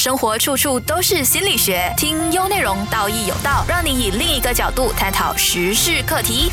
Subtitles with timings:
[0.00, 6.50] 生活处处都是心理学，听优内容，道义有道，让你以另一个角度探讨时事课题。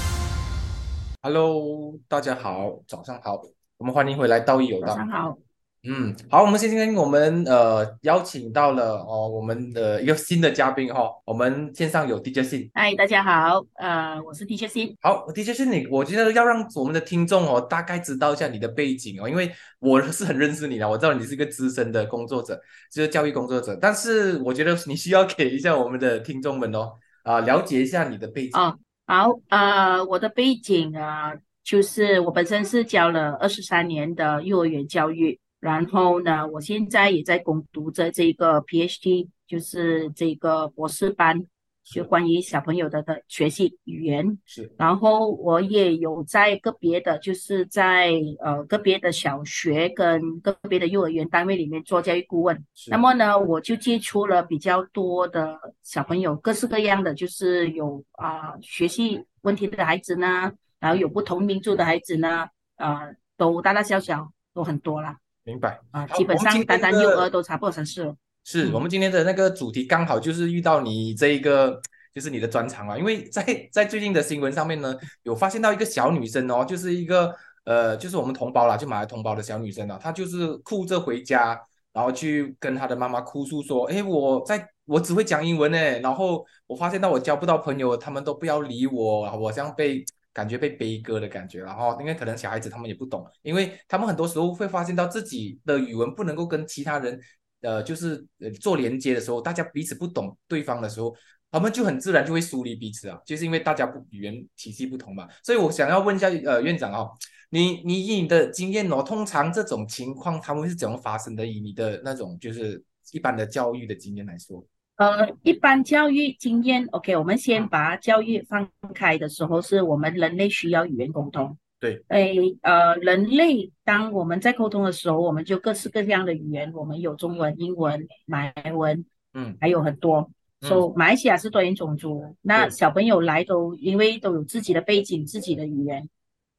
[1.24, 3.40] Hello，大家好，早上好，
[3.78, 4.88] 我们欢迎回来道义有道。
[4.88, 5.38] 早上好，
[5.84, 12.70] 嗯，好，我们今天我们呃邀请到了哦我们的一个新的嘉宾哈、哦，我们线上有 DJ 信。
[12.74, 22.60] 嗨，大家好，呃，我是 DJC，好，DJ 信你，我觉得要让我们的听众哦大概知道一下你的背景哦，因为我是很认识你的，我知道你是一个资深的工作者，
[22.92, 26.92] 就是教育工作者，但是我觉得你需要给一下我们的听众们哦
[27.24, 28.60] 啊、了解一下你的背景。
[28.60, 31.34] 哦，好，呃，我的背景啊、
[31.64, 41.46] 就是我本身是教了二十三年的幼儿园教育，然后呢，我现在也在攻读着这个 PhD，就是这个博士班，
[41.84, 44.38] 就关于小朋友的的学习语言。
[44.46, 52.64] 是然后我也有在个别的，就是在呃个别的小学跟个别的幼儿园单位里面做教育顾问。
[52.76, 65.80] 是，那么呢，我就接触了比较多的小朋友，各式各样的，就是有啊、学习问题的孩子呢，然后有不同民族的孩子呢，啊、都大大小小都很多啦，明白。
[65.92, 68.14] 啊、基本上单单幼的儿都差不多三四了。
[68.44, 71.82] 是我们今天的那个主题刚好就是遇到你这一个，
[72.14, 72.98] 就是你的专长啊。
[72.98, 81.58] 因为在在最近的新闻上面呢，有发现到一个小女生哦，就是一个呃，就是我们同胞啦，就马来同胞的小女生啊，她就是哭着回家，
[81.94, 90.04] 然后去跟她的妈妈哭诉说，哎，我在我只会讲英文诶，然后我发现到我交不到朋友，他们都不要理我，我好像被。
[90.38, 97.20] 感觉被悲歌的感觉，然后因为可能小孩子他们也不懂，因为他们很多时候会发现到自己的语文不能够跟其他人
[97.62, 101.12] 呃，就是呃做连接的时候，大家彼此不懂对方的时候，
[101.50, 105.28] 他们就很自然就会疏离彼此啊，就是因为大家不语言体系不同嘛。
[105.44, 107.10] 所以我想要问一下呃院长哦，
[107.50, 111.48] 你你以你的经验哦，通常这种情况他们是怎么发生的？
[111.48, 114.64] 以你的那种就是一般的教育的经验来说，
[114.98, 121.58] 呃，一般教育经验，OK，我们先把教育放开的时候，是我们人类需要语言沟通。
[121.80, 130.30] 对，诶，呃，人类当我们在沟通的时候，我们就各式各样的语言，我们有中文、英文、马来文，嗯还有很多。
[130.62, 136.10] 所 so 马来西亚是多元种族，那小朋友来都因为都有自己的背景、自己的语言，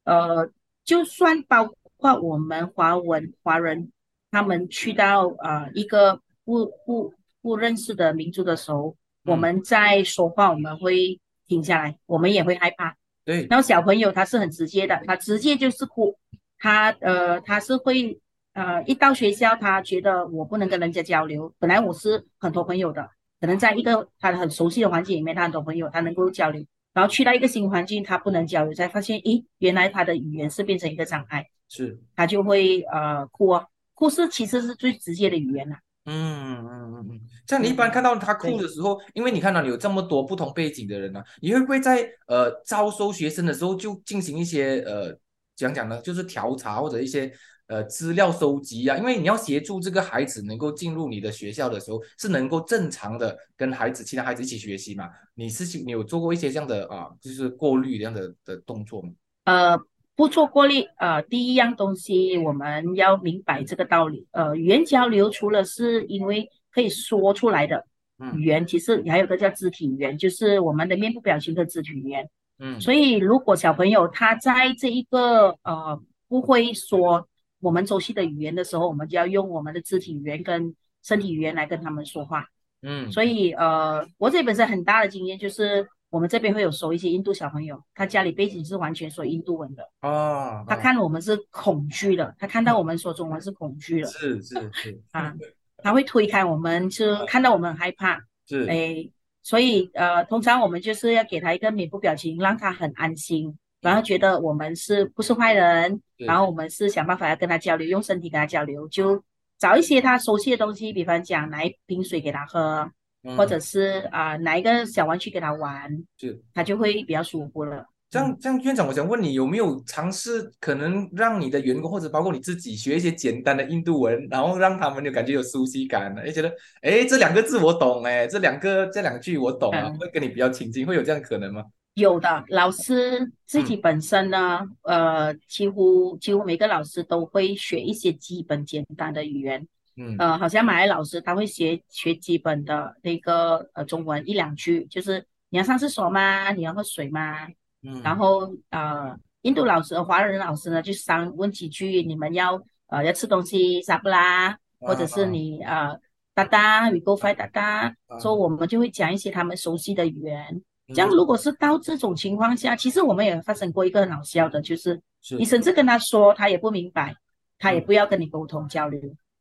[0.05, 0.49] 呃，
[0.85, 3.91] 就算包括我们华文华人，
[4.31, 8.95] 他们去到呃一个不不不认识的民族的时候，
[9.25, 9.39] 我嗯。
[9.39, 12.95] 们在说话我们会停下来，我们也会害怕。
[13.25, 16.17] 对，然后小朋友他是很直接的，他直接就是哭，
[16.57, 18.19] 他呃他是会
[18.53, 23.07] 呃一到学校，他觉得我不能跟人家交流，本来我是很多朋友的，
[23.39, 35.79] 可能在一个他很熟悉的环境里面，他很多朋友，他能够交流，然后去到一个新环境，他不能交流，才发现，咦，原来他的语言是变成一个障碍，是，他就会呃哭啊，哭是其实是最直接的语言啦、
[36.11, 45.17] 嗯嗯嗯嗯，像你一般嗯看到他哭的时候，因为你看到你有这么多不同背景的人呢、你会不会在呃招收学生的时候就进行一些呃
[45.55, 47.31] 讲讲呢，就是调查或者一些
[47.67, 48.97] 呃资料收集啊？
[48.97, 55.09] 因为你要协助这个孩子能够进入你的学校的时候，是能够正常的跟孩子其他孩子一起学习嘛？
[55.35, 59.09] 你是你有做过一些这样的啊，就是过滤这样的的动作吗？
[59.45, 59.79] 呃，
[60.19, 64.27] 不做过滤，呃，第一样东西我们要明白这个道理。
[64.31, 67.85] 呃，语言交流除了是因为可以说出来的
[68.17, 72.29] 嗯语言，其实还有个叫肢体语言，就是我们的面部表情的肢体语言。
[72.57, 75.97] 嗯，所以，如果小朋友他在这一个呃
[76.27, 77.25] 不会说
[77.61, 82.45] 我们熟悉的语言的时候，我们就要用我们的肢体语言跟身体语言来跟他们说话。
[82.81, 89.83] 嗯，所以呃，我这里本身很大的经验就是，我们这边会有收一些印度小朋友，他家里背景是完全说印度文的。
[90.01, 95.33] 哦，他啊看我们是恐惧的，他看到我们说中文是恐惧的是是是啊，
[95.77, 99.07] 他会推开我们，是看到我们很害怕，是，哎，
[99.43, 109.23] 所以呃，通常我们就是要给他一个面部表情，让他很安心，然后觉得我们是不是坏人，然后我们是想办法要跟他交流，用身体跟他交流，就
[109.59, 112.89] 找一些他熟悉的东西，比方讲拿一瓶水给他喝，
[113.35, 113.81] 或者嗯是
[114.11, 116.41] 啊、拿一个小玩具给他玩，是。
[116.53, 117.85] 他就会比较舒服了。
[118.09, 126.51] 这样，这样，院长，我想问你，有没有尝试可能让你的员工或者包括你自己学一些简单的印度文，然后让他们有感觉有熟悉感，哎，觉得
[126.81, 131.63] 哎这两个字我懂，哎，这两个这两句我懂啊，嗯会跟你比较亲近，会有这样可能吗？
[131.93, 139.67] 有的老师自己本身呢，呃，几乎几乎每个老师都会学一些基本简单的语言，
[140.01, 146.51] 嗯呃，好像马来老师他会学学基本的那个呃中文一两句，就是你要上厕所吗？
[146.53, 147.45] 你要喝水吗？
[147.83, 154.57] 嗯，然后呃，印度老师、呃华人老师呢，就上问几句，你们要呃要吃东西啥不啦？
[154.79, 155.99] 或者是啊你呃
[156.33, 160.45] 哒哒，we go find 哒哒，啊所以我们就会讲一些他们熟悉的语言。
[160.87, 167.15] 嗯这样如果是到这种情况下，其实我们也发生过一个很好笑的，就是是你甚至跟他说，他也不明白，
[167.59, 168.99] 他也嗯不要跟你沟通交流。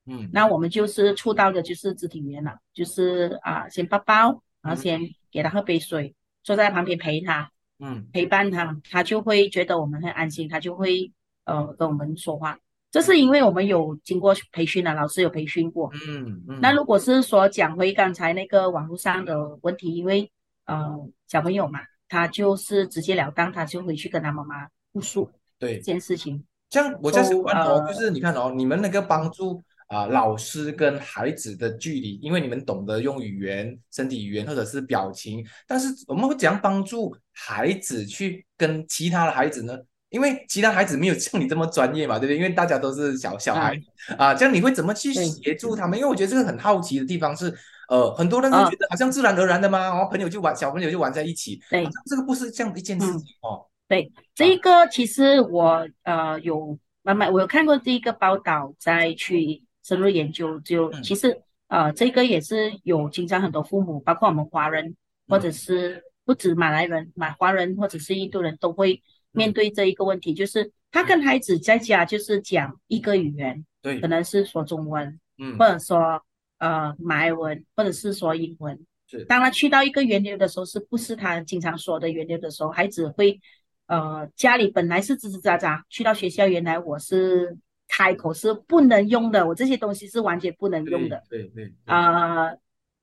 [0.08, 5.00] 嗯那我们就是触到的就是肢体语言了，就是啊，先抱抱，然后嗯先
[5.31, 11.12] 给他喝杯水，坐在旁边陪他，嗯陪伴他，他就会觉得我们很安心，他就会
[11.44, 12.58] 呃跟我们说话。
[12.90, 15.90] 这是因为我们有经过培训的，老师有培训过。
[16.08, 20.31] 嗯嗯，那如果是说讲回刚才那个网络上的问题，因为
[20.64, 20.96] 呃
[21.26, 26.43] 小朋友嘛，他就是直截了当，他就回去跟他妈妈复述对这，件事情。
[26.70, 39.76] 这样我在想哦，呃就是你看哦，你们那个帮助啊、老师跟孩子的距离，因为你们懂得用语言、身体语言或者是表情，但是我们会怎样帮助孩子去跟其他的孩子呢？
[40.11, 42.37] 因为其他孩子没有像你这么专业嘛，对不对？
[42.37, 43.79] 因为大家都是小小孩
[44.17, 45.99] 啊，这样你会怎么去对协助他们？
[45.99, 47.55] 因为我觉得这个很好奇的地方是，
[47.90, 53.67] 呃，很多人会啊觉得好像自然而然的嘛，然后朋友就玩，小朋友就玩在一起，对好像这个不是这样的一件事嗯情哦。
[53.87, 61.02] 对，这个其实我呃有慢慢我有看过这一个报道，再去深入研究，就嗯。
[61.02, 64.96] 其实呃这个也是有经常很多父母，包括我们华人
[65.26, 69.02] 或者是不止马来人、马华人或者是印度人都会
[69.32, 74.00] 面对这一个问题，就是他跟孩子在家就是讲一个语言，对。
[74.00, 75.56] 可，能是说中文，嗯。
[75.58, 76.22] 或者说
[76.58, 78.78] 呃马来文，或者是说英文。
[79.06, 79.25] 是。
[79.25, 83.40] 当他去到一个源流的时候，是不是他经常说的源流的时候，孩子会
[83.86, 87.56] 呃家里本来是吱吱喳喳，去到学校原来我是
[87.99, 91.21] 开口是不能用的，我这些东西是完全不能用的。
[91.29, 92.53] 对对对，啊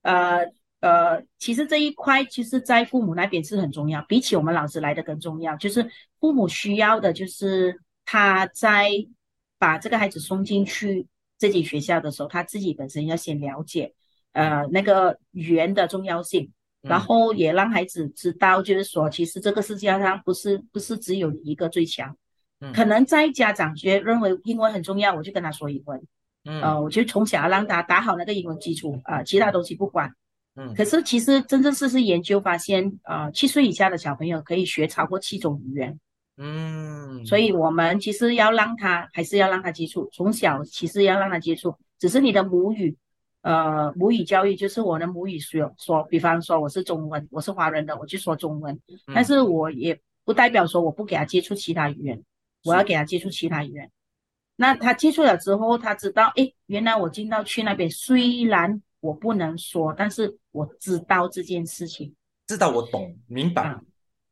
[0.03, 0.39] 呃
[0.79, 5.53] 呃，其实这一块其实，在父母那边是很重要，比起我们老师来的更重要。
[5.57, 5.85] 就是
[6.21, 8.89] 父母需要的，就是他在
[9.57, 11.05] 把这个孩子送进去
[11.37, 13.93] 自己学校的时候，他自己本身要先了解
[14.31, 16.49] 呃那个语言的重要性，
[16.81, 22.15] 然嗯后也让孩子知道，就是说，其实这个世界上不是不是只有你一个最强。
[22.65, 22.73] 嗯。
[22.73, 26.01] 可能在家长觉认为英文很重要，我就跟他说英文。
[26.45, 26.61] 嗯。
[26.61, 30.11] 呃，我就从小让他打好那个英文基础啊、其他东西不管。
[30.55, 30.73] 嗯。
[30.73, 35.99] 可是其实真正事实研究发现，呃，七岁以下的小朋友可以学超过七种语言，
[36.37, 42.95] 嗯，所以我们其实要让他还是要让他接触，从小其实要让他接触，只是你的母语，
[43.41, 48.79] 呃，母语教育就是我的母语说说，比方说我是中文，我是华人的，我就说中文，
[49.13, 52.21] 但嗯是我也不代表说我不给他接触其他语言，
[52.65, 53.89] 我要给他接触其他语言。
[54.57, 62.15] 那他接触了之后，他知道，哎，原来我进到去那边，虽然我不能说，但是我知道这件事情，
[62.47, 63.81] 知道我懂明白啊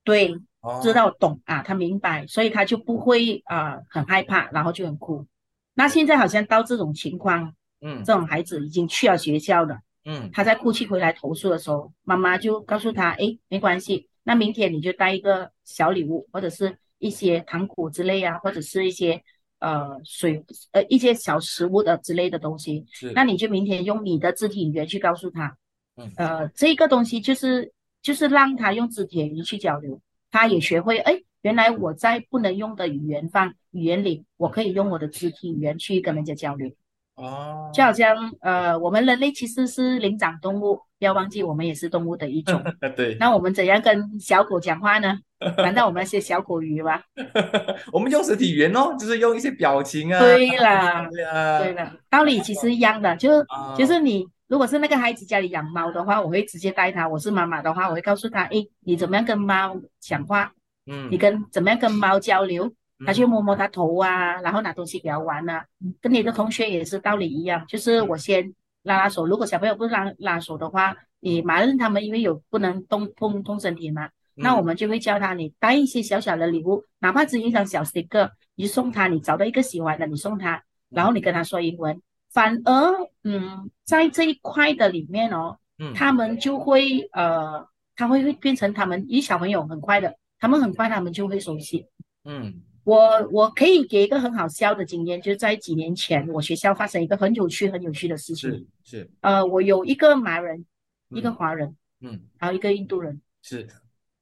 [0.06, 5.25] 对，哦，知道懂啊，他明白，所以他就不会啊、呃很害怕，然后就很哭。
[5.74, 19.21] 那现在好像到这种情况，嗯这种孩子已经去了学校了，嗯他在哭泣回来投诉的时候，妈妈就告诉他，哎，没关系，那明天你就带一个小礼物，或者是一些糖果之类啊，或者是一些
[19.59, 25.57] 呃水呃一些小食物的之类的东西，是那你就明天用你的肢体语言去告诉他，
[25.97, 30.00] 嗯呃，这个东西就是就是让他用肢体语言去交流，
[30.31, 36.71] 他也学会，哎，原来我在不能用的语言方语言里，我可以用我的肢体语言去跟人家交流。
[37.15, 42.60] 哦，就好像呃，我们人类其实是灵长动物，不要忘记我们也是动物的一种。
[42.98, 45.19] 对，那我们怎样跟小狗讲话呢？
[45.57, 47.01] 难道我们要学小狗语吗？
[47.91, 60.51] 我们用实体语言哦，就是用一些表情啊，对啦，对啦，道理其实一样的，就啊就是你如果是那个孩子家里养猫的话，我会直接带他；我是妈妈的话，我会告诉他，诶，你怎么样跟猫讲话？
[60.85, 62.71] 嗯，你跟怎么样跟猫交流？
[63.05, 65.65] 他嗯去摸摸它头啊，然后拿东西给它玩啊。
[66.00, 82.01] 跟你的同学也是道理一样，就是我先拉拉手，如果小朋友不拉拉手的话，你马上他们因为有不能动碰碰身体嘛，那我嗯们就会教他，你带一些小小的礼物，哪怕只有一张小 sticker，你就送他，你找到一个喜欢的，你送他，然后你跟他说英文。
[82.31, 91.85] 反而，嗯，在这一块的里面哦，嗯他们就会呃，他会会变成他们，一小朋友很快的，他们很快他们就会熟悉。
[92.25, 98.49] 嗯我我可以给一个很好笑的经验，就是在几年前，我学校发生一个很有趣、很有趣的事情。
[98.49, 100.65] 是是呃，我有一个马人，
[101.09, 103.21] 一个嗯华人，嗯还有一个印度人。
[103.41, 103.65] 是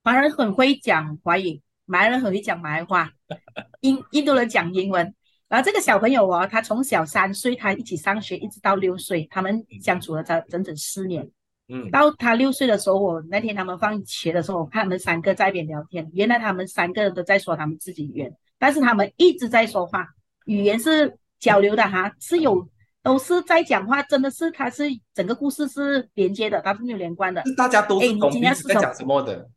[0.03, 3.11] 华人很会讲华语，马来人很会讲马来话，
[3.81, 5.13] 印印度人讲英文。
[5.47, 11.29] 然后这个小朋友哦，他从小三岁，他一起上学，一直到六岁，他们相处了整整整四年。
[11.73, 20.07] 嗯到他六岁的时候，我那天他们放学的时候，我看他们三个在一边聊天，原来他们三个人都在说他们自己语言，但是他们一直在说话，
[20.45, 22.67] 语言是交流的哈，是有
[23.03, 27.41] 都是在讲话，真的是他是整个故事是连接的，它是没有连贯的。
[27.45, 29.49] 是大家都是懂彼今天是什么此在讲什么的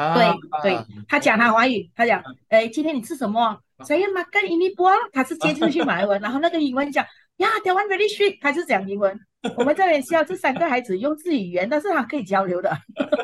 [0.00, 0.14] 啊？
[0.62, 7.04] 对对，他讲他华语，他讲，哎，今天你吃什么？Saya makan ini buah，他是接进去马来文， 然后那个英文讲
[7.38, 9.18] 呀，that one very sweet，他就讲英文。
[9.56, 12.70] 我们这边需要，这三个孩子用自己语言，但是他可以交流的。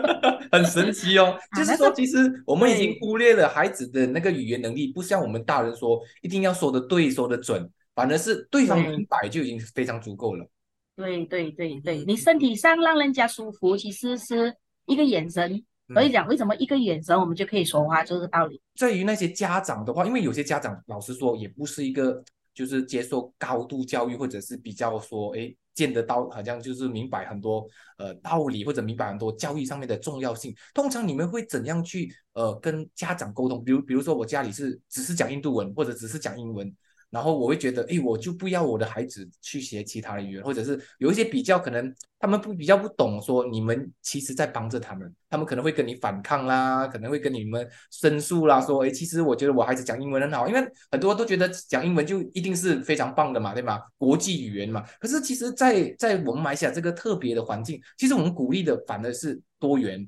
[0.51, 10.49] 很神奇哦，就是说，其实我们已经忽略了孩子的那个语言能力，不像我们大人说一定要说的对、说的准，反而是对方明白就已经非常足够了。
[10.97, 14.57] 对对对对，你身体上让人家舒服，其实是
[14.87, 15.63] 一个眼神。
[15.93, 18.61] 所以嗯讲，为什么一个眼神我们就可以说话，就是道理。
[18.75, 22.23] 在于那些家长的话，因为有些家长老实说也不是一个
[22.55, 27.67] 就是接受高度教育，或者是比较说哎见得到，好像就是明白很多
[27.99, 30.55] 呃道理或者明白很多教育上面的重要性。
[30.75, 33.63] 通常你们会怎样去呃跟家长沟通？
[33.63, 36.75] 比如比如说我家里是只是讲印度文，或者只是讲英文。
[37.17, 53.81] 然后我会觉得，诶，我就不要我的孩子去学其他的语言，或者是有一些比较可能他们不比较不懂，说你们其实在帮着他们，他们可能会跟你反抗啦，可能会跟你们申诉啦，说，诶，其实我觉得我孩子讲英文很好，因为很多都觉得讲英文就一定是非常棒的嘛，对吗？
[53.97, 54.85] 国际语言嘛。
[55.01, 60.07] 可是其实在，在我们马来西亚这个特别的环境，其实我们鼓励的反而是多元。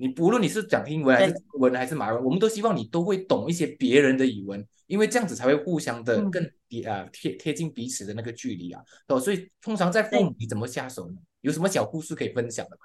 [0.00, 6.30] 你不论你是讲英文还是中文还是马来文，我们都希望你都会懂一些别人的语文，因为这样子才会互相的嗯。
[6.30, 8.80] 更贴啊贴贴近彼此的那个距离啊。
[9.08, 11.16] 哦，所以通常在父母你怎么下手呢？
[11.40, 12.82] 有什么小故事可以分享的吗？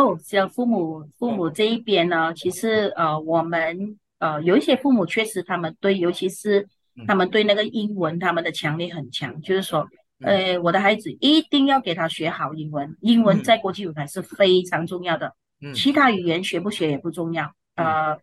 [0.00, 6.60] 哦，像父母父母这一边呢，其实呃，我们呃有一些父母确实他们对，尤其是
[6.94, 7.04] 嗯。
[7.06, 9.84] 他们对那个英文他们的强烈很强，就是说，
[10.20, 10.26] 嗯。
[10.28, 13.42] 呃，我的孩子一定要给他学好英文，英文嗯。
[13.42, 17.54] 在国际舞台是非常重要的，嗯其他语言学不学也不重要。
[17.76, 18.18] 呃，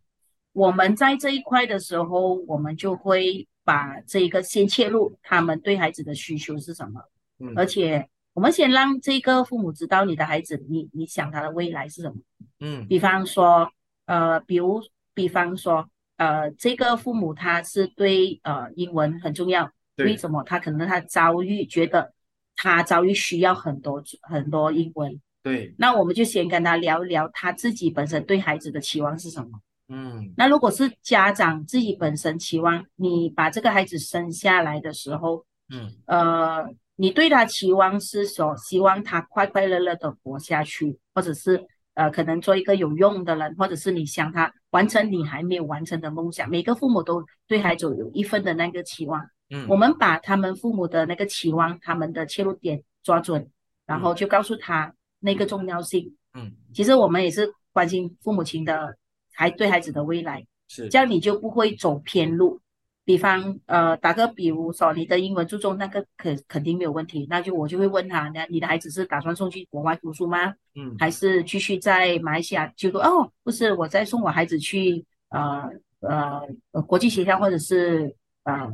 [0.54, 7.02] 我们在这一块的时候，我们就会把这个先切入他们对孩子的需求是什么。
[7.40, 12.16] 嗯而且我们先让这个父母知道你的孩子，你你想他的未来是什么。
[12.60, 13.72] 嗯比方说，
[14.06, 14.82] 呃，比如
[15.14, 20.44] 比方说，呃，这个父母他是对呃英文很重要，为什么？
[20.44, 22.14] 他可能他遭遇觉得
[22.56, 29.50] 他遭遇需要很多很多英文，对那我们就先跟他聊一聊他自己本身对孩子的期望是什么。
[29.88, 36.64] 嗯那如果是家长自己本身期望你把这个孩子生下来的时候，嗯呃，
[36.96, 41.66] 你对他期望是说，希望他快快乐乐的活下去，或者是
[41.96, 46.48] 呃，可能做一个有用的人，或者是你想他完成你还没有完成的梦想。
[46.50, 53.50] 每个父母都对孩子有一份的那个期望，嗯我们把他们父母的那个期望，他们的切入点抓准，
[53.88, 56.16] 然后就告诉他那个重要性。
[56.34, 58.96] 嗯其实我们也是关心父母亲的
[59.34, 60.46] 孩对孩子的未来。
[60.68, 62.60] 是这样你就不会走偏路。
[63.04, 70.54] 比方，呃，打个比如说，你的英文注重那个肯肯定没有问题，那就我就会问他，那你的孩子是打算送去国外读书吗？
[70.76, 73.00] 嗯还是继续在马来西亚就读？
[73.00, 75.68] 哦，不是，我在送我孩子去呃
[76.02, 76.40] 呃
[76.72, 78.72] 呃国际学校，或者是呃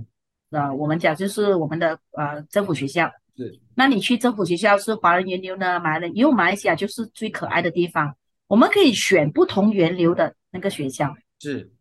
[0.49, 3.09] 呃我们讲就是我们的呃政府学校。
[3.37, 8.15] 是那你去政府学校是华人源流呢，马来人，因为马来西亚就是最可爱的地方，
[8.47, 11.13] 我们可以选不同源流的那个学校。
[11.39, 11.71] 是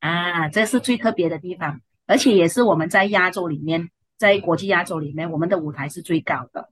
[0.00, 6.68] 啊，这是最特别的地方，而且也是我们在亚洲里面，在国际亚洲里面，我们的舞台是最高的，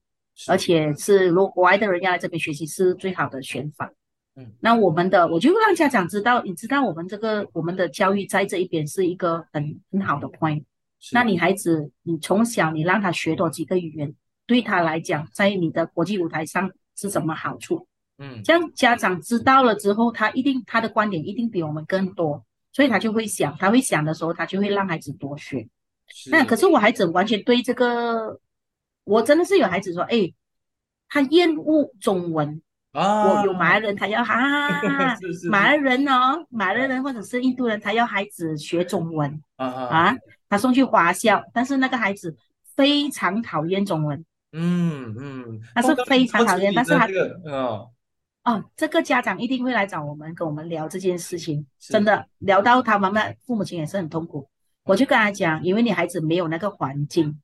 [0.49, 3.93] 而且是如果国外的人要来这边学习是最好的选法。
[4.35, 10.63] 嗯，那我们的我就让家长知道，你知道我们这个我们的教育在这一边是一个很很好的 point。
[11.01, 11.13] 是。
[11.13, 14.15] 那你孩子，你从小你让他学多几个语言，
[14.45, 17.85] 对他来讲，在你的国际舞台上是什么好处？
[18.19, 18.41] 嗯。
[18.41, 25.67] 这样家长知道了之后，他一定他的观点一定比我们更多，所以他就会想，他会想的时候，他就会让孩子多学。
[26.29, 28.39] 那可是我孩子完全对这个，
[29.03, 30.33] 我真的是有孩子说，哎，
[31.09, 32.61] 他厌恶中文。
[32.91, 35.49] 啊，我有马来人，他要啊， 是是。
[35.49, 39.41] 马来人哦，马来人或者是印度人，他要孩子学中文。
[39.55, 39.85] 啊啊。
[39.87, 40.17] 啊，
[40.51, 42.35] 他送去华校，但是那个孩子
[42.75, 44.25] 非常讨厌中文。
[44.51, 47.89] 嗯嗯，他是非常讨厌但是他这个哦
[48.43, 54.45] 哦，这个家长一定会来找我们，跟我们聊这件事情，真的聊到他们的父母亲也是很痛苦。
[54.83, 57.39] 我就跟他讲，因为你孩子没有那个环境，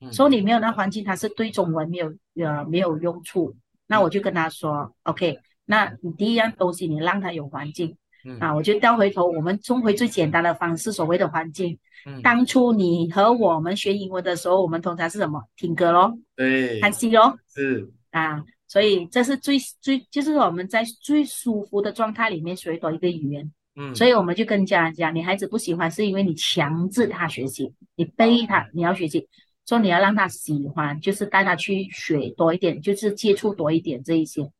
[0.00, 3.56] 嗯说你没有那环境，他是对中文没有呃没有用处。
[3.88, 11.76] 那我就跟他说，OK，那你第一样东西你让他有环境嗯啊，我就调回头，我们中回最简单的方式，所谓的环境。
[12.06, 15.42] 嗯当初你和我们学英文的时候，我们通常是什么？
[15.56, 23.52] 听歌咯，对看戏咯，是啊，所以这是最最就是我们在最舒服的状态里面学多一个语言。
[23.74, 29.26] 嗯所以我们就跟家人讲，你孩子不喜欢是因为你强制他学习，你逼他，你要学习。
[29.64, 34.50] 说你要让他喜欢，就是带他去学多一点，就是接触多一点这一些。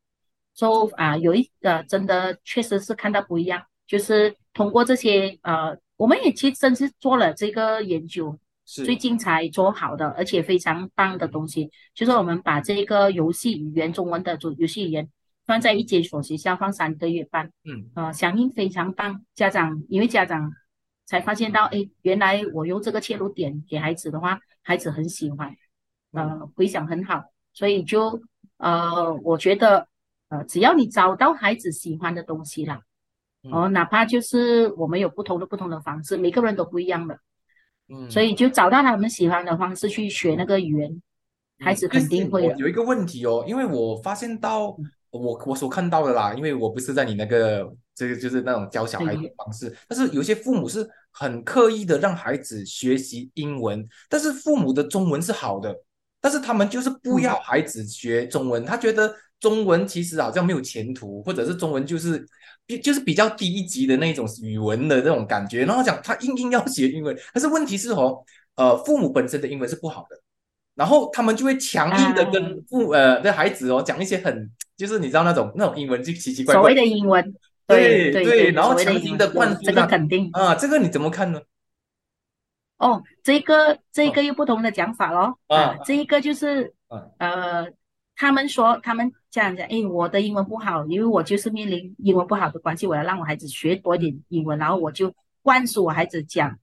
[0.55, 15.09] 说啊，有一个真的确实是看到不一样，就是通过这些呃，我们也其实真是做了这个研究，最近才做好的，而且非常棒的东西，就是我们把这个游戏语言中文的主游戏语言
[15.47, 17.89] 放在一间所学校放三个月半，嗯。
[17.95, 20.51] 呃，响应非常棒，家长因为家长
[21.07, 25.55] 才发现到，哎，原来我用这个切入点给孩子的话，孩子很喜欢，
[26.11, 28.21] 呃，回响很好，所以就
[28.57, 29.87] 呃，我觉得
[30.31, 32.81] 呃，只要你找到孩子喜欢的东西啦，
[33.51, 37.19] 哦，哪怕就是我们有不同的不同的方式，每个人都不一样的，
[37.89, 41.03] 嗯，所以就找到他们喜欢的方式去学那个语言，
[41.59, 42.57] 孩子肯定会的。
[42.57, 44.77] 有一个问题哦，因为我发现到
[45.11, 55.75] 我我所看到的啦，因为我不是在你那个这个就是那种教小孩的方式，但是有些父母是很刻意的让孩子学习英文，但是父母的中文是好的，
[56.21, 62.25] 但是他们就是不要孩子学中文，他觉得中文其实好像没有前途，或者是中文就是
[62.67, 68.25] 比就是比较低一级的那种语文的那种感觉，然后讲他硬硬要学英文，可是问题是哦，
[68.57, 70.21] 呃，父母本身的英文是不好的。
[70.75, 77.23] 然后他们就会强硬的跟父、呃的孩子哦讲一些很就是你知道那种那种英文就奇奇怪怪所谓的英文，
[77.67, 80.31] 对对对然后强行的灌输他这个肯定。
[80.33, 81.43] 啊，这个你怎么看呢？
[82.79, 85.39] 哦，这个这个又不同的讲法咯。
[85.49, 87.67] 啊啊，这一个就是啊呃，
[88.17, 96.57] 他们说他们这样讲，诶，我的英文不好，因为我就是面临英文不好的关系，我要让我孩子学多一点英文，然后我就灌输我孩子讲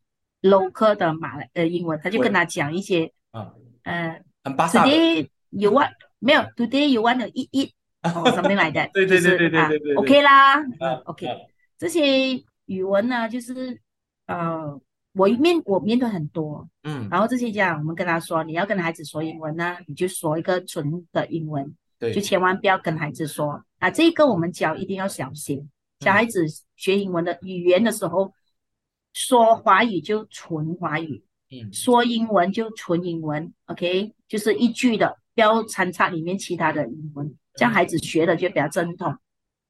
[0.44, 3.52] local 的马来呃英文，他就跟他讲一些啊，
[3.84, 7.72] 呃，，today you want 没有 today you want to eat eat
[8.04, 11.26] 哦 something like that，对对对对对对，OK 啦啊，OK。
[11.26, 11.36] 啊。
[11.78, 13.82] 这些语文呢，就是
[14.28, 14.80] 呃，
[15.14, 22.14] 我面我面对很多，嗯，然后这些家长我们跟他说，你要跟孩子说英文呢，你就说一个纯的英文，对。
[22.14, 28.34] 就千万不要跟孩子说啊，这个我们教一定要小心，小孩子学英文的语言的时候，
[29.14, 31.72] 说华语就纯华语，嗯。
[31.74, 39.16] 说英文就纯英文，OK，就是一句的，不要掺插里面其他的英文，这样孩子学的就比较正统。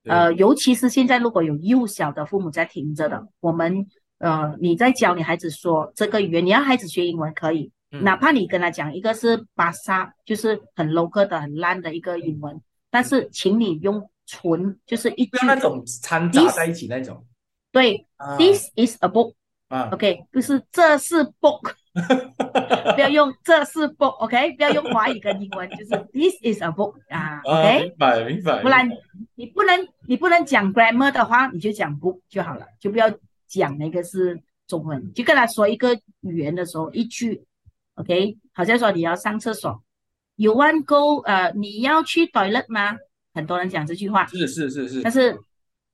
[0.05, 3.85] 呃，尤其是现在如果有幼小的父母在听着的，我们
[4.19, 17.25] 呃你在教你孩子说这个语言，你要孩子学英文可以，嗯哪怕你跟他讲一个是巴萨，就是很 local 的、很烂的一个英文，但是请你用纯，就是一句那种掺杂在一起那种。
[17.71, 19.33] 对啊，This is a book。
[19.69, 19.89] 啊。
[19.91, 21.73] OK，就是这是 book，
[22.95, 28.89] 不要用这是 book，OK，、不要用华语跟英文，就是 this is a book 啊啊，，OK，、明白明白，不然
[29.35, 33.11] 你不能你不能讲 grammar 的话，你就讲 book 就好了，就不要
[33.47, 37.43] 讲那个是中文，就跟他说一个语言的时候一句
[37.99, 39.83] ，OK，好像说你要上厕所
[40.35, 42.97] ，You want go，呃，你要去 toilet 吗？
[43.33, 45.01] 很多人讲这句话，是是是是。
[45.01, 45.37] 但是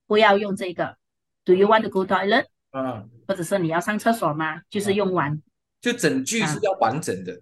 [0.08, 0.96] 不要用这个
[1.44, 2.46] ，Do you want to go toilet？
[2.72, 4.62] 嗯，或者是你要上厕所吗？
[4.70, 5.42] 就是用完。
[5.82, 7.40] 就整句是要完整的，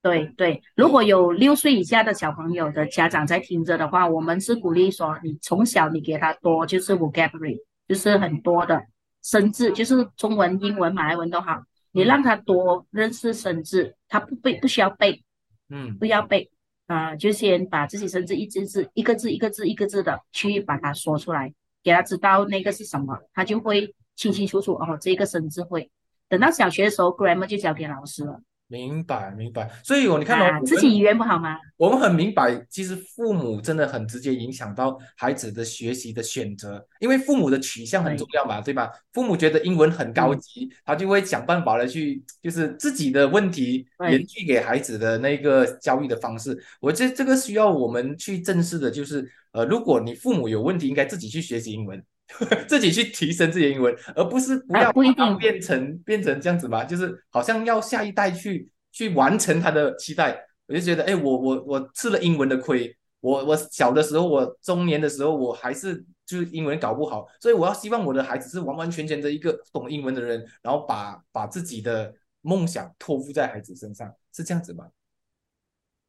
[0.00, 8.80] 对对，如果有六岁以下的小朋友的家长在听着的话，我们是鼓励说，你从小你给他多就是 vocabulary，就是很多的
[9.22, 11.60] 生字，就是中文、英文、马来文都好，
[11.98, 15.22] 你让他多认识生字，他不背不需要背，
[15.68, 16.50] 嗯不要背
[16.86, 25.90] 啊、就先把这些生字一字字、一个字一个字一个字的去把它说出来，给他知道那个是什么，他就会清清楚楚哦，这个生字会。
[26.28, 28.40] 等到小学的时候，grammar 就交给老师了。
[28.70, 31.56] 明白明白，所以我，你看哦，啊，自己语言不好吗？
[31.78, 38.90] 我们很明白，其实父母真的很直接影响到孩子的学习的选择，因为父母的取向很重要嘛，对吧？
[39.14, 46.62] 父母觉得英文很高级，他就会想办法来去，就是自己的问题延续给孩子的那个教育的方式。
[46.78, 52.04] 我觉得这个需要我们去正视的，就是呃，如果你父母有问题，应该自己去学习英文。
[52.68, 60.38] 自己去提升自己的英文，而不是不要啊不一定变成变成这样子吧，就是好像要下一代去去完成他的期待。
[60.66, 72.12] 我就觉得，哎，我我我吃了英文的亏，我我小的时候，我中年的时候，我还是就是英文搞不好，所以我要希望我的孩子是完完全全的一个懂英文的人，然后把把自己的
[72.42, 74.84] 梦想托付在孩子身上，是这样子吗？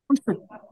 [0.09, 0.15] 不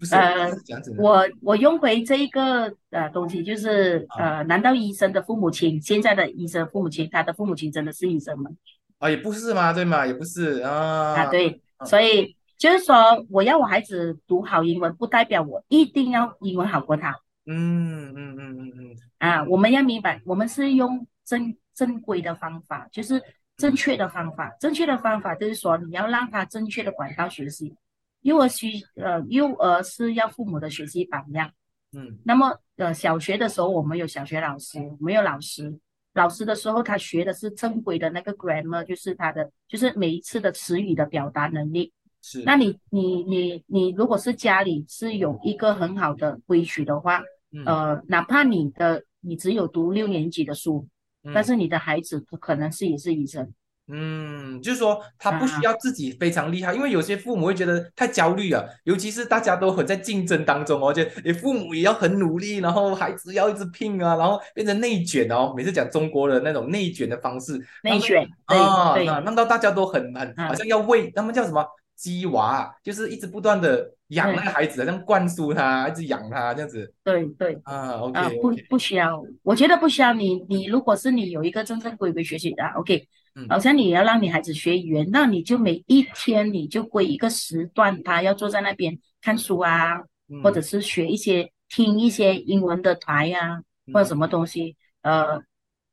[0.06, 0.50] 是，呃。
[0.98, 8.50] 我我用回这一个呃东西，就是呃，难道医生的父母亲，现在的医生父母亲，他的父母亲真的是医生吗？
[8.98, 10.08] 啊，也不是嘛，对吗？
[10.08, 11.14] 也不是啊。
[11.14, 12.96] 啊，对，啊所以就是说，
[13.30, 19.44] 我要我孩子读好英文，不代表我一定要英文好过他嗯嗯嗯嗯嗯，啊。
[19.44, 23.22] 我们要明白，我们是用正正规的方法，就是
[23.56, 27.76] 正确的方法，正确的方法就是说你要让他正确的管道学习。
[28.22, 31.52] 幼儿需呃，幼儿是要父母的学习榜样。
[31.94, 35.80] 嗯那么呃，小学的时候我们有小学老师，我们有老师。
[36.14, 41.94] 老师的时候，他学的是正规的那个 grammar，就是他的就是每一次的词语的表达能力。
[42.24, 50.88] 是，那你你你你，如果是家里是有一个很好的规矩的话，嗯呃，哪怕你的你只有读六年级的书，
[51.24, 53.54] 嗯但是你的孩子可能是也是医生。
[53.90, 65.54] 嗯，就是说他不需啊要自己非常厉害，因为有些父母会觉得太焦虑了，尤其是大家都很在竞争当中哦，觉得你父母也要很努力，然后孩子要一直拼啊，然后变成内卷哦。
[65.56, 71.66] 每次讲中国的那种内卷的方式，内选，对啊，对那让到大家都很很嗯好像要为，他们叫什么
[71.98, 77.94] 鸡娃啊，就是一直不断的养那个孩子，好像灌输他，一直养他这样子对对啊。
[77.94, 80.36] OK 啊，不不需要，我觉得不需要你。
[80.48, 89.98] 你如果是你有一个真正规规学习的，OK，嗯好像你要让你孩子学语言，那你就每一天你就规一个时段，他要坐在那边看书啊，
[90.30, 93.60] 嗯或者是学一些听一些英文的台啊，
[93.92, 94.78] 或者什么东西。
[95.02, 95.42] 呃，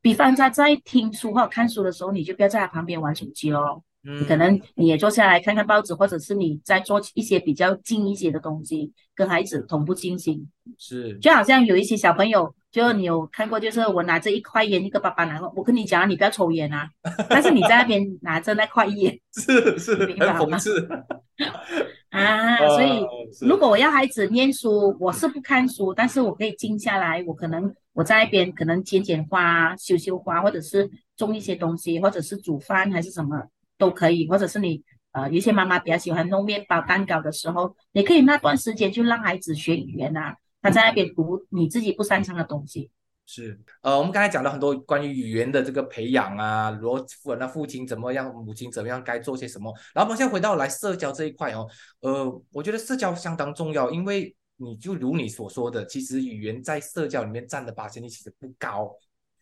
[0.03, 3.83] 比方他在听书或看书的时候，你就不要在他旁边玩手机咯。
[4.29, 10.47] 可能你也坐下来看看报纸，或者是你在做一些比较近一些的东西，跟孩子同步进行。
[10.79, 11.19] 是。
[11.19, 16.89] 就好像有一些小朋友，就你有看过，就是我拿着一块烟，一个爸爸拿过，我跟你讲，你不要抽烟啊，
[17.29, 20.89] 但是你在那边拿着那块烟 是是很明白吗讽刺。
[22.11, 23.05] 啊，所以
[23.41, 33.43] 如果我要孩子念书，我是不看书，但是我可以静下来，我可能我在那边可能剪剪花、修修花，或者是种一些东西，或者是煮饭还是什么
[33.79, 34.83] 都可以，或者是你
[35.13, 42.91] 呃，有些妈妈比较喜欢弄面包、蛋糕的时候，你可以那段时间就让孩子学语言啊，他在那边读你自己不擅长的东西。
[43.27, 49.73] 是，呃，我们刚才讲了很多关于语言的这个培养啊，如果父那父亲怎么样，母亲怎么样，该做些什么。
[49.95, 51.67] 然后我们现在回到来社交这一块哦，
[52.01, 58.95] 呃，我觉得社交相当重要，因为你就如你所说的，其实语言在社交里面占的八千率其实不高，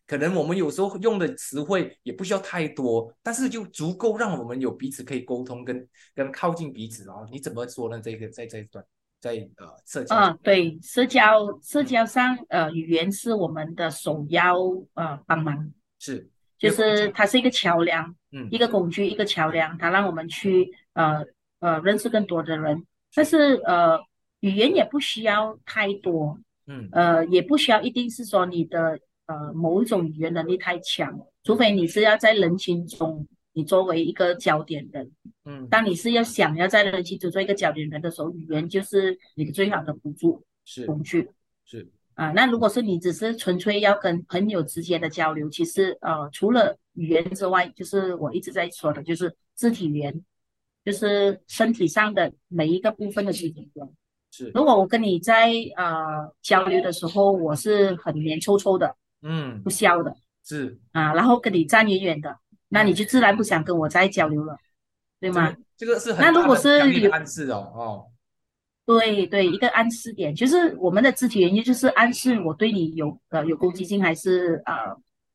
[0.07, 7.17] 可能我们有时候用的词汇也不需要太多，但是就足够让我们有彼此可以沟通跟跟靠近彼此啊。
[7.31, 8.01] 你怎么说呢？
[8.01, 8.85] 这个在这一段
[9.21, 14.59] 在呃社交啊，对，社交社交上，呃，语言是我们的首要
[14.95, 21.25] 呃帮忙，是就是它是一个桥梁，嗯一个工具，一个桥梁，它让我们去呃
[21.61, 22.85] 呃认识更多的人。
[23.15, 23.99] 但是呃，
[24.41, 28.99] 语言也不需要太多，嗯呃，也不需要一定是说你的
[29.33, 35.11] 呃某一种语言能力太强，除非你是要在人群中，你作为一个焦点人。
[35.45, 41.31] 嗯当你是要想要在人群中做一个焦点人的时候，语言就是你的最好的辅助是工具。
[41.65, 50.23] 是啊，那如果是你只是纯粹要跟朋友之间的交流，其实呃，除了语言之外，就是我一直在说的，就是肢体语言，
[50.85, 53.89] 就是身体上的每一个部分的肢体语言。
[54.31, 59.63] 是如果我跟你在呃交流的时候，我是很黏臭臭的，嗯。
[59.63, 60.15] 不笑的。
[60.45, 60.79] 是。
[60.93, 62.37] 啊，然后跟你站远远的，
[62.69, 64.57] 那你就自然不想跟我再交流了，
[65.21, 65.55] 对吗？
[65.77, 68.07] 这个是很那如果是有烈的暗示哦，哦，
[68.87, 74.75] 对对，一个暗示点就是我们的肢体语言，就是暗示我对你有呃有攻击性，还是呃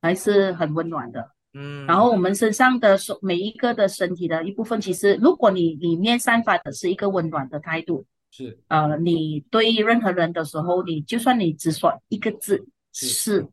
[0.00, 1.30] 还是很温暖的。
[1.54, 8.58] 嗯，然后我们身上的手每一个的身体的一部分，其实如果你里面散发的是一个温暖的态度，是。
[8.68, 13.06] 呃，你对任何人的时候，你就算你只说一个字是。
[13.06, 13.46] 是，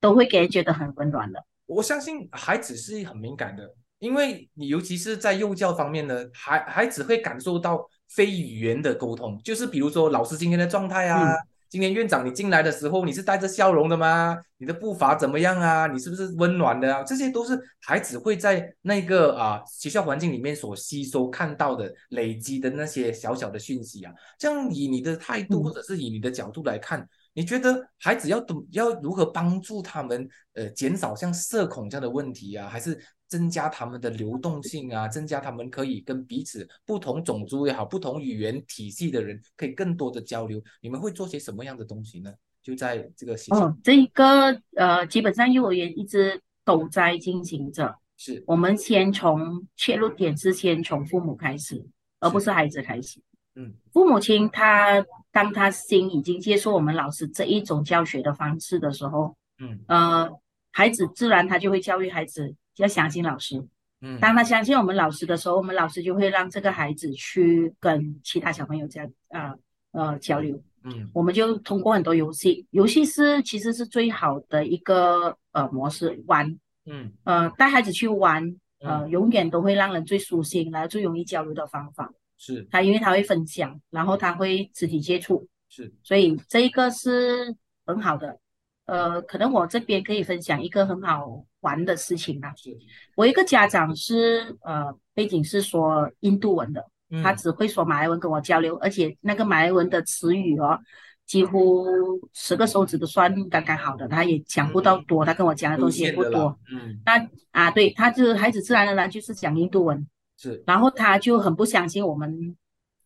[0.00, 1.44] 都会给人觉得很温暖的。
[1.66, 11.34] 我相信孩子是很敏感的，因为你尤其是在幼教方面呢，孩孩子会感受到非语言的沟通，就是比如说老师今天的状态啊，
[11.68, 14.38] 今天院长你进来的时候你是带着笑容的吗？
[14.56, 15.86] 你的步伐怎么样啊？
[15.86, 17.02] 你是不是温暖的啊？
[17.02, 24.12] 这些都是孩子会在那个啊学校环境里面所吸收看到的累积的那些小小的讯息啊。
[24.38, 27.06] 这样以你的态度嗯或者是以你的角度来看。
[27.38, 40.60] 你觉得孩子要懂要如何帮助他们呃减少像社恐这样的问题啊，还是增加他们的流动性啊，增加他们可以跟彼此不同种族也好、不同语言体系的人可以更多的交流？
[40.80, 42.34] 你们会做些什么样的东西呢？
[42.60, 47.94] 就在这个学校、哦，这一个呃，基本上幼儿园一直都在进行着。
[48.16, 51.86] 是我们先从切入点是先从父母开始，
[52.18, 53.20] 而不是孩子开始。
[53.54, 55.04] 嗯父母亲他
[55.38, 59.78] 当他心已经接受我们老师这一种教学的方式的时候，嗯。
[59.86, 60.28] 呃，
[60.72, 63.64] 孩子自然他就会教育孩子要相信老师。
[64.00, 64.18] 嗯。
[64.18, 69.54] 当他相信我们老师的时候，我们老师就会让这个孩子去跟其他小朋友交啊
[69.92, 70.60] 呃交流。
[70.82, 71.08] 嗯。
[71.14, 76.58] 我们就通过很多游戏，游戏是其实是最好的一个呃模式，玩。
[76.84, 77.12] 嗯。
[77.22, 78.42] 呃带孩子去玩，
[78.80, 79.10] 呃，嗯。
[79.10, 82.12] 永远都会让人最舒心，然后最容易交流的方法。
[82.38, 82.66] 是。
[82.70, 85.92] 他因为他会分享，然后他会肢体接触，是。
[86.02, 88.38] 所以这一个是很好的。
[88.86, 92.54] 呃，可能我这边可以分享一个很好玩的事情吧。
[92.56, 92.74] 是，
[93.16, 96.82] 我一个家长是呃背景是说印度文的，
[97.22, 100.80] 他嗯只会说马来文跟我交流，而且那个马来文的词语哦，
[101.26, 101.84] 几乎
[102.32, 106.98] 十个手指都算刚刚好的，他也讲不到多，他跟我讲的东西也不多。，嗯。
[107.04, 110.06] 那啊，对，他就是孩子自然而然就是讲印度文，
[110.38, 110.62] 是。
[110.66, 112.56] 然后他就很不相信我们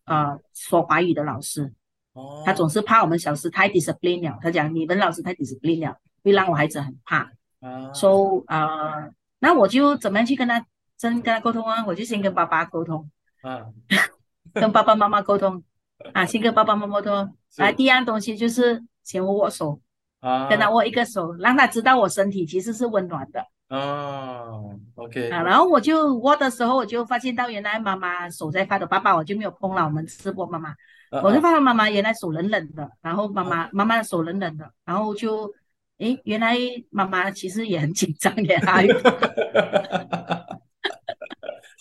[0.05, 1.73] 呃说华语的老师，
[2.13, 7.33] 哦，他总是怕我们小师太 discipline 了，他讲你们老师太 discipline 了，会让我孩子很怕。
[7.61, 7.93] 啊。
[7.93, 10.65] So 呃，那我就怎么样去跟他
[10.97, 11.85] 真跟他沟通啊？
[11.87, 13.67] 我就先跟爸爸沟通，啊。
[14.55, 15.65] 跟爸爸妈妈沟通。
[16.13, 17.37] 啊， 先跟爸爸妈妈沟通。
[17.51, 17.63] 是。
[17.63, 19.81] 啊，第一样东西就是先握握手，
[20.21, 20.49] 啊。
[20.49, 23.45] 跟他握一个手，让他知道我身体其实是温暖的
[23.77, 25.43] 哦，OK 啊。
[25.43, 30.71] 然后我就握的时候，我就发现到原来妈妈手在发抖，爸爸我就没有碰了，我们吃过妈妈。
[30.71, 35.53] 啊我就发现妈妈原来手冷冷的，然后妈妈妈妈的手冷冷的，然后就，
[35.99, 36.57] 诶，原来
[36.91, 38.87] 妈妈其实也很紧张的，还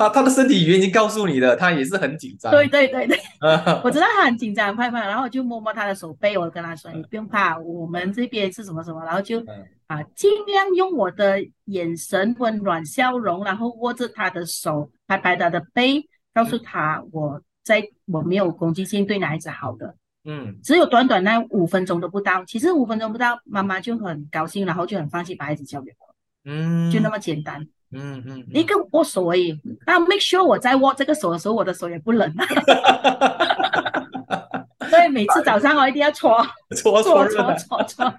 [0.02, 2.52] 他他的身体语言已经告诉你了，他也是很紧张。
[2.52, 9.66] 对对对对，啊， 我知道他很紧张，害怕，然后我就摸摸他的手背，我跟他说，你不用怕，我们这边是什么什么，然后就嗯。
[9.88, 16.02] 啊，尽量用我的眼神温暖笑容，然后握着他的手，拍拍他的背，
[16.34, 19.94] 告诉他我在我没有攻击性，对男孩子好的。
[20.24, 20.58] 嗯。
[20.64, 29.60] 只有短短那五分钟都不到，其实五分钟不到，妈妈就很高兴，然后就很放心把孩子交给我，嗯，就那么简单，嗯嗯，一个握手而已。
[29.86, 32.34] 那 make sure 我在握这个手的时候，我的手也不冷，
[34.90, 36.36] 所以每次早上我一定要搓
[36.76, 37.56] 搓搓搓搓。
[37.56, 38.14] 搓搓。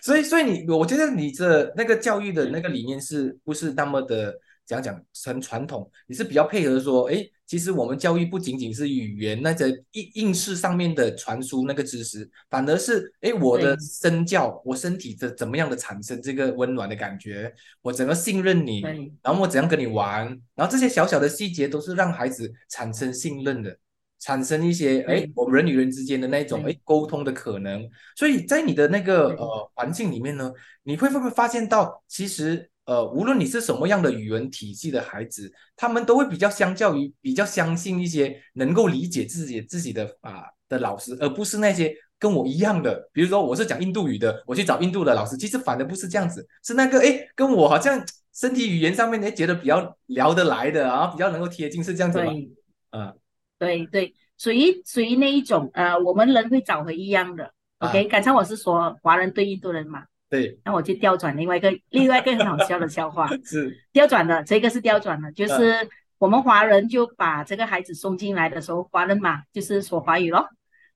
[0.00, 5.90] 所以，所以你，我觉得你的那个教育的那个理念是不是那么的讲讲很传统？
[6.06, 18.80] 你是比较配合说，哎，其实我们教育不仅仅是语言那个应应试上面的传输那个知识，反而是，哎，我的身教，我身体的怎么样的产生这个温暖的感觉，我怎么信任你，
[19.22, 23.78] 然后我怎样跟你玩，然后这些小小的细节都是让孩子产生信任的，
[24.18, 26.72] 产生一些哎，我们人与人之间的那种对。
[26.72, 27.88] 哎沟通的可能。
[28.16, 41.94] 所以在你的那个呃环境里面呢，你会不会发现到，其实呃，无论你是什么样的语文体系的孩子，他们都会比较相较于比较相信一些能够理解自己自己的啊的老师，而不是那些。
[42.18, 52.32] 跟我一样的，比如说我是讲印度语的，我去找印度的老师，其实反而不是这样子，是那个哎，跟我好像身体语言上面哎觉得比较聊得来的啊，比较能够贴近，是这样子吗？
[52.32, 52.50] 对
[52.88, 53.12] 啊，
[53.58, 57.52] 对对，属于属于那一种呃，我们人会找回一样的。
[57.76, 63.28] 啊 OK，刚才我是说华人对印度人嘛，对，那我就调转另外一个另外一个很好笑的笑话。
[63.44, 65.34] 是，调转的，这个是调转的，嗯。
[65.34, 70.48] 就是我们华人就把这个孩子送进来的时候，华人嘛就是说华语咯，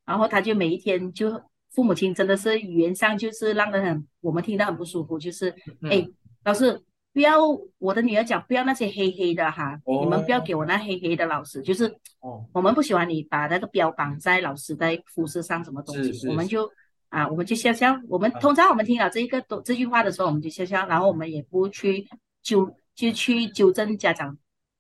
[0.04, 1.40] 然后他就每一天就
[1.72, 5.90] 父母亲真的是语言上就是让人很我们听到很不舒服，就是嗯。
[5.90, 6.08] 哎，
[6.44, 7.38] 老师不要
[7.78, 11.86] 我的女儿讲不要那些黑黑的哈，你们不要哦给我那黑黑的老师，就是
[12.20, 16.68] 哦，我们不喜欢你把那个标榜在老师的肤色上什么东西，是是是我们就
[17.10, 17.96] 啊，我们就笑笑。
[18.08, 22.08] 我们啊通常我们听了这一个都这句话的时候，我们就笑笑，然后我们也不去
[22.42, 24.36] 纠就去纠正家长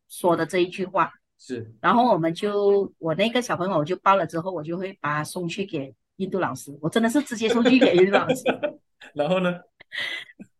[0.08, 8.42] 说的这一句话，是，然后我们就我那个小朋友我就报了之后，我就会把他送去给印度老师，我真的是直接送去给印度老师。
[9.14, 9.54] 然后呢？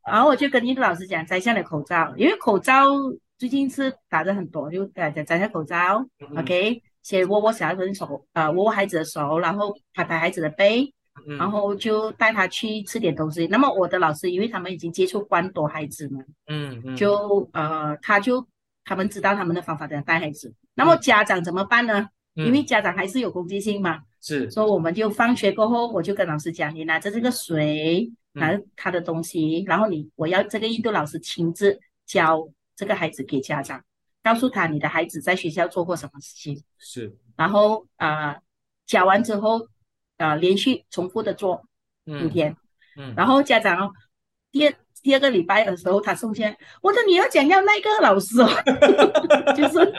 [0.05, 2.85] 然后我就跟印度老师讲摘下了口罩，因为口罩
[3.39, 6.05] 最近是打的很多，就讲摘下口罩。
[6.19, 10.93] 嗯 OK，先握握小孩子的手，呃，握握孩子的手，然后拍拍孩子的背，
[11.27, 11.37] 嗯。
[11.37, 13.47] 然后就带他去吃点东西。
[13.47, 18.47] 那么我的老师，因为他们已经接触关多孩子们，嗯嗯，就呃，他就
[18.85, 20.55] 他们知道他们的方法怎样带孩子。
[20.75, 22.09] 那么家长怎么办呢？
[22.35, 24.51] 因为嗯家长还是有攻击性嘛，是。
[24.51, 33.83] 所以我们就放学过后，我就跟老师讲，你拿着这个水，拿着他的东西，然后你我要这个印度老师亲自教这个孩子给家长，
[34.23, 38.43] 告诉他你的孩子在学校做过什么事情，是，然后啊、呃
[38.87, 39.69] 教完之后
[40.21, 41.55] 啊、呃连续重复的做
[42.05, 42.55] 五嗯天，
[42.97, 43.93] 嗯，然后家长哦，
[44.53, 48.49] 第二第二个礼拜的时候他送进来，我的女儿讲要那个老师哦，
[49.57, 49.93] 就是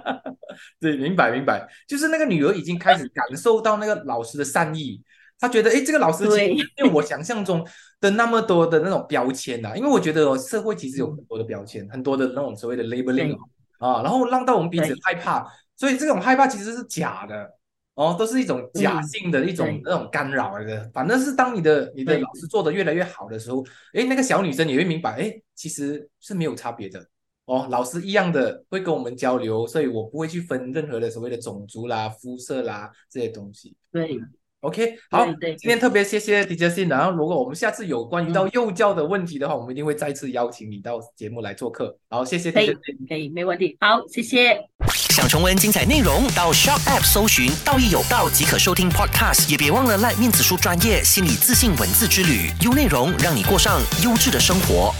[0.80, 5.02] 对，明白明白，就是那个女儿已经开始感受到那个老师的善意，
[5.38, 7.66] 她觉得哎，这个老师其实对没有我想象中
[8.00, 13.36] 的那么多的那种标签呐、因为我觉得哦，社会其实有很多的标签，很多的那种所谓的 labeling
[13.78, 15.46] 哦啊，然后让到我们彼此害怕，
[15.76, 17.59] 所以这种害怕其实是假的。
[17.94, 19.80] 哦，都是一种假嗯性的一种对。
[19.84, 27.04] 那种干扰来的，反正是当你的你的老师做的越来越好的时候，哎，那个小女生也会明白，哎，其实是没有差别的，
[27.44, 33.76] 哦，老师一样的会跟我们交流，所以我不会去分任何的所谓的种族啦、肤色啦这些东西。
[33.92, 34.18] 对，
[34.60, 41.96] OK，好，对对今天特别谢谢 DJ 信，然后如果我们下次有关于到幼教的问题的话，我们一定会再次邀请你到节目来做客。
[42.10, 43.06] 好，谢谢可以 DJ 信。
[43.08, 43.76] 可以，没问题。
[43.80, 44.60] 好，谢谢。
[44.86, 49.50] 想重温精彩内容，到 Shock App 搜寻“道义有道”即可收听 Podcast。
[49.50, 54.94] 也别忘了赖面子书专业心理自信文字之旅，优内容让你过上优质的生活。